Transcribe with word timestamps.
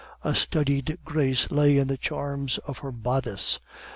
A 0.23 0.33
studied 0.33 0.97
grace 1.05 1.51
lay 1.51 1.77
in 1.77 1.87
the 1.87 1.95
charms 1.95 2.57
of 2.65 2.79
her 2.79 2.91
bodice. 2.91 3.59